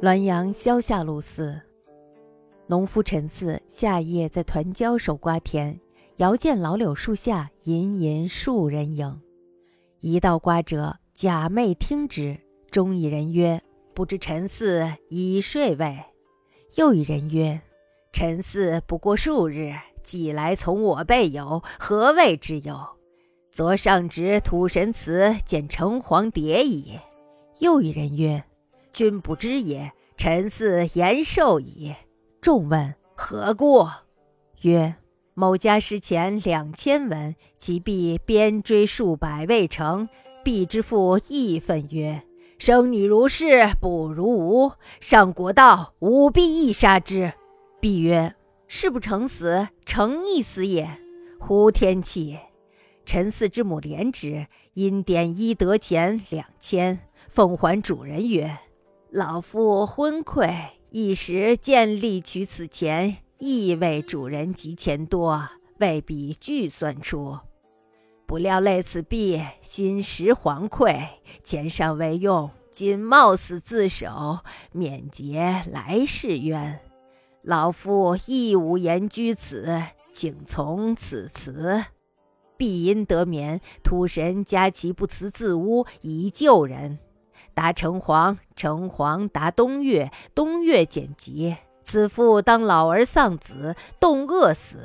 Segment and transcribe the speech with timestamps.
[0.00, 1.60] 滦阳萧下露寺，
[2.68, 5.76] 农夫陈四夏夜在团郊守瓜田，
[6.18, 9.20] 遥见老柳树下隐隐数人影。
[9.98, 12.38] 一道瓜者，假寐听之。
[12.70, 13.60] 中一人曰
[13.92, 15.98] ：“不知陈四已睡未？”
[16.76, 17.60] 又一人曰
[18.14, 19.72] ：“陈四不过数日，
[20.04, 22.78] 既来从我辈有，何谓之有？
[23.50, 27.00] 昨上值土神祠见城隍蝶矣。”
[27.58, 28.44] 又一人曰。
[28.98, 31.94] 君不知也，臣似延寿矣。
[32.40, 33.86] 众问何故？
[34.62, 34.96] 曰：
[35.34, 40.08] 某家失钱两千文，其必鞭追数百未成，
[40.42, 42.24] 必之父义愤曰：
[42.58, 44.72] 生女如是，不如无。
[44.98, 47.32] 上国道，吾必亦杀之。
[47.78, 48.34] 必曰：
[48.66, 50.90] 事不成死，诚亦死也。
[51.38, 52.36] 呼天气！
[53.06, 58.58] 陈四之母怜之，因点衣得钱两千，奉还主人曰。
[59.10, 67.38] 老夫昏聩，一时见利取此钱，亦为主人及钱多，未必具算出。
[68.26, 71.08] 不料累此币，心实惶愧，
[71.42, 74.40] 钱尚未用，今冒死自首，
[74.72, 76.78] 免结来世冤。
[77.40, 81.82] 老夫亦无言居此，请从此辞。
[82.58, 86.98] 必因得免，土神加其不辞自污，以救人。
[87.58, 94.78] 答城隍，城隍答东岳，东岳简疾，此父当老而丧子，冻饿死，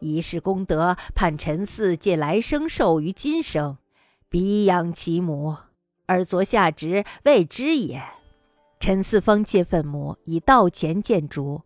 [0.00, 3.78] 一世功德，盼陈四借来生寿于今生，
[4.28, 5.58] 彼养其母，
[6.06, 8.02] 而昨下职未知也。
[8.80, 11.62] 陈四方借愤母，以道前见主，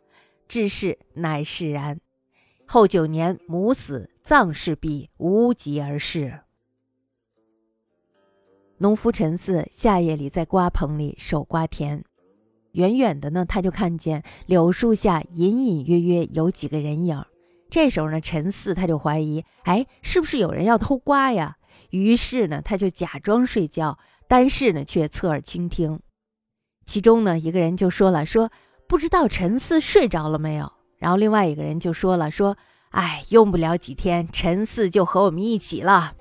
[0.47, 1.99] 至是乃释然。
[2.67, 6.41] 后九年，母死，葬事毕，无疾而逝。
[8.83, 12.03] 农夫陈四夏夜里在瓜棚里守瓜田，
[12.73, 17.25] 远远的呢，他就看见柳树下隐隐约约有几个人影。
[17.71, 21.59] 这时候呢，陈四他就怀疑，哎，是不是有人要偷瓜呀？
[21.91, 26.01] 于是呢，他就假装睡觉，但是呢，却侧耳倾听。
[26.85, 28.51] 其中呢，一个人就说了，说
[28.89, 30.73] 不知道陈四睡着了没有。
[30.99, 32.57] 然后另外一个人就说了，说，
[32.91, 36.17] 哎，用不了几天，陈四就和我们一起了，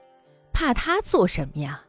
[0.54, 1.86] 怕他做什么呀？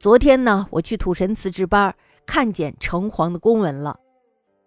[0.00, 1.94] 昨天呢，我去土神祠值班，
[2.24, 4.00] 看见城隍的公文了。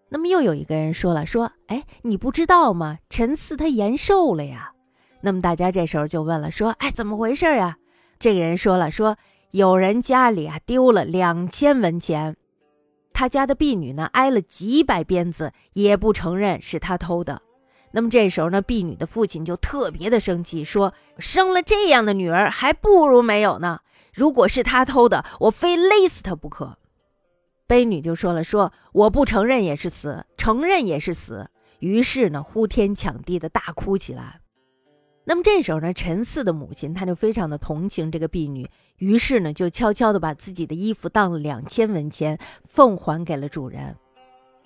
[0.09, 2.99] 那么又有一个人说了，说：“哎，你不知道吗？
[3.09, 4.73] 陈四他延寿了呀。”
[5.21, 7.79] 那么大家这时候就问了，说：“哎，怎么回事呀？”
[8.19, 9.17] 这个人说了，说
[9.49, 12.37] 有人家里啊丢了两千文钱，
[13.11, 17.41] 他家的婢女呢挨了几百鞭子，也不承认是他偷的。
[17.95, 23.81] 那么这时候呢，婢女的父亲就特别的生气，说：“生了这样的女儿，还不如没有呢。”
[24.11, 26.79] 如果是他偷的，我非勒死他不可。
[27.67, 31.49] 悲女就说了：“说我不承认也是死，承认也是死。”
[31.79, 34.39] 于是呢，呼天抢地的大哭起来。
[35.25, 38.67] 那么这时候呢，陈四的母亲他就非常的同情这个婢女，
[38.97, 43.95] 于是呢，就悄悄的把自己的衣服当了两千文钱，奉还给了主人。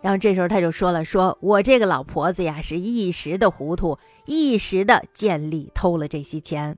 [0.02, 6.78] 然后这时候他就说了：“说我这个老婆子呀，是一时的糊涂，一时的见利偷了这些钱。”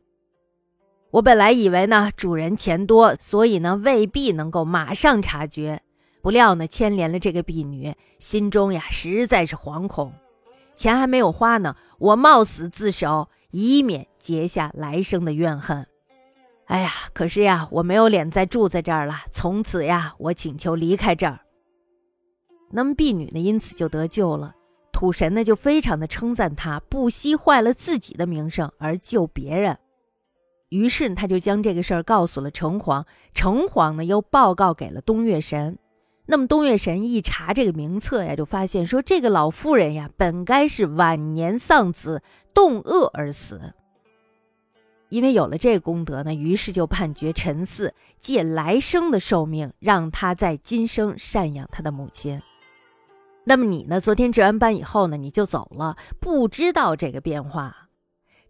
[1.12, 5.82] 我本来以为呢，主人钱多，所以呢未必能够马上察觉。
[6.22, 10.14] 不料呢，牵连了这个婢女，心中呀实在是惶恐。
[10.76, 15.86] 钱还没有花呢，我冒死自首，以免结下来生的怨恨。
[16.66, 19.24] 哎呀，可是呀，我没有脸再住在这儿了。
[19.32, 21.40] 从此呀，我请求离开这儿。
[22.72, 24.56] 那么婢女呢，因此就得救了。
[24.92, 29.78] 土神呢，就非常的称赞他，不惜坏了自己的名声而救别人。
[30.70, 35.80] 于是他就将这个事儿告诉了城隍，城隍呢又报告给了东岳神。
[36.28, 42.22] 那么东岳神一查这个名册呀，就发现说这个老妇人呀，本该是晚年丧子，
[42.54, 43.74] 冻饿而死。
[45.10, 52.40] 因为有了这个功德呢，于是就判决陈四借来生的寿命，让他在今生赡养他的母亲。
[53.50, 54.00] 那么你呢？
[54.00, 57.90] 昨天值完班以后呢，你就走了，不知道这个变化。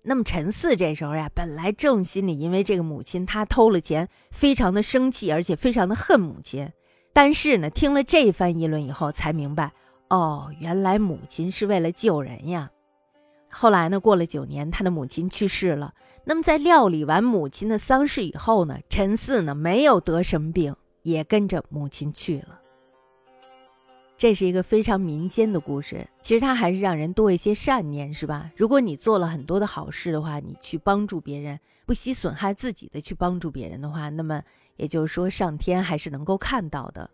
[0.01, 6.69] 那么陈四这时候呀，本来正心里因为这个母亲他偷了钱，非常的生气，而且非常的恨母亲。
[7.13, 9.71] 但是呢，听了这番议论以后，才明白，
[10.09, 12.69] 哦，原来母亲是为了救人呀。
[13.49, 15.93] 后来呢，过了九年，他的母亲去世了。
[16.25, 22.59] 那么在料理完母亲的丧事以后呢，陈四呢没有得什么病，也跟着母亲去了。
[24.19, 28.51] 这是一个非常民间的故事，其实它还是让人多一些善念，是吧？
[28.57, 34.43] 如果你做了很多的好事的话，你去帮助别人，不惜损害自己的去帮助别人的话，那么
[34.75, 37.09] 也就是说，上天还是能够看到的。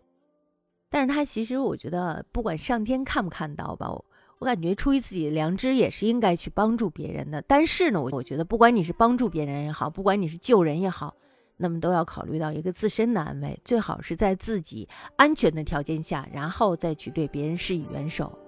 [0.90, 3.88] 但是他其实我觉得，不管上天看不看到吧，
[4.40, 7.40] 我感觉出于自己的良知，也是应该去帮助别人的。
[7.42, 11.14] 但是呢，我我觉得，不管你是帮助别人也好，不管你是救人也好，
[11.56, 18.38] 那么都要考虑到一个自身的安危，最好是在自己安全的条件下，然后再去对别人施以援手。